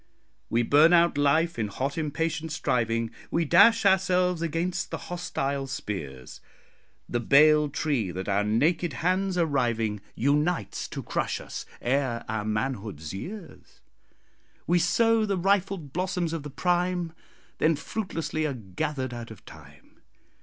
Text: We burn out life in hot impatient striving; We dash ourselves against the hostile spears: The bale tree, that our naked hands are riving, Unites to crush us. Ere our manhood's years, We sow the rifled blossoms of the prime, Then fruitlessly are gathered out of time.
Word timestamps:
We 0.49 0.63
burn 0.63 0.93
out 0.93 1.15
life 1.15 1.59
in 1.59 1.67
hot 1.67 1.95
impatient 1.95 2.51
striving; 2.51 3.11
We 3.29 3.45
dash 3.45 3.85
ourselves 3.85 4.41
against 4.41 4.89
the 4.89 4.97
hostile 4.97 5.67
spears: 5.67 6.41
The 7.07 7.19
bale 7.19 7.69
tree, 7.69 8.09
that 8.09 8.27
our 8.27 8.43
naked 8.43 8.93
hands 9.05 9.37
are 9.37 9.45
riving, 9.45 10.01
Unites 10.15 10.87
to 10.87 11.03
crush 11.03 11.39
us. 11.39 11.67
Ere 11.83 12.25
our 12.27 12.45
manhood's 12.45 13.13
years, 13.13 13.79
We 14.65 14.79
sow 14.79 15.23
the 15.23 15.37
rifled 15.37 15.93
blossoms 15.93 16.33
of 16.33 16.41
the 16.41 16.49
prime, 16.49 17.13
Then 17.59 17.75
fruitlessly 17.75 18.47
are 18.47 18.55
gathered 18.55 19.13
out 19.13 19.29
of 19.29 19.45
time. 19.45 19.99